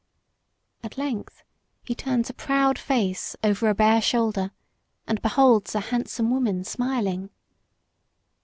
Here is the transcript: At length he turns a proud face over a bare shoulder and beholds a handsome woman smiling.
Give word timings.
At 0.83 0.97
length 0.97 1.43
he 1.83 1.93
turns 1.93 2.27
a 2.27 2.33
proud 2.33 2.79
face 2.79 3.35
over 3.43 3.69
a 3.69 3.75
bare 3.75 4.01
shoulder 4.01 4.49
and 5.05 5.21
beholds 5.21 5.75
a 5.75 5.79
handsome 5.79 6.31
woman 6.31 6.63
smiling. 6.63 7.29